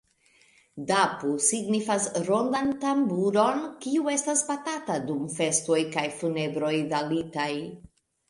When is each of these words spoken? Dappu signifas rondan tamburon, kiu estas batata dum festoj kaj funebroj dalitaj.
Dappu 0.91 1.33
signifas 1.47 2.07
rondan 2.29 2.71
tamburon, 2.85 3.61
kiu 3.85 4.09
estas 4.15 4.41
batata 4.49 4.97
dum 5.11 5.21
festoj 5.37 5.79
kaj 5.97 6.07
funebroj 6.23 6.75
dalitaj. 6.95 7.51